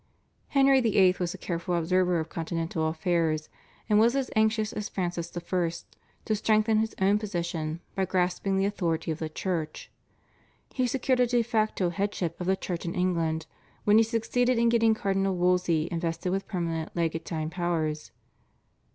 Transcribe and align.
Henry 0.47 0.81
VIII. 0.81 1.17
was 1.19 1.35
a 1.35 1.37
careful 1.37 1.75
observer 1.75 2.19
of 2.19 2.27
Continental 2.27 2.87
affairs 2.87 3.49
and 3.87 3.99
was 3.99 4.15
as 4.15 4.31
anxious 4.35 4.73
as 4.73 4.89
Francis 4.89 5.31
I. 5.37 5.71
to 6.25 6.35
strengthen 6.35 6.79
his 6.79 6.95
own 6.99 7.19
position 7.19 7.81
by 7.93 8.05
grasping 8.05 8.57
the 8.57 8.65
authority 8.65 9.11
of 9.11 9.19
the 9.19 9.29
Church. 9.29 9.91
He 10.73 10.87
secured 10.87 11.19
a 11.19 11.27
/de 11.27 11.45
facto/ 11.45 11.91
headship 11.91 12.41
of 12.41 12.47
the 12.47 12.55
Church 12.55 12.83
in 12.83 12.95
England 12.95 13.45
when 13.83 13.99
he 13.99 14.03
succeeded 14.03 14.57
in 14.57 14.69
getting 14.69 14.95
Cardinal 14.95 15.35
Wolsey 15.35 15.87
invested 15.91 16.31
with 16.31 16.47
permanent 16.47 16.95
legatine 16.95 17.51
powers. 17.51 18.09